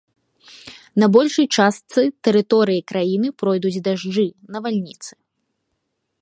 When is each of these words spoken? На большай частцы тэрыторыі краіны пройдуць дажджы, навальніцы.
На 1.01 1.05
большай 1.15 1.47
частцы 1.57 2.01
тэрыторыі 2.27 2.81
краіны 2.93 3.27
пройдуць 3.43 3.77
дажджы, 3.89 4.25
навальніцы. 4.57 5.11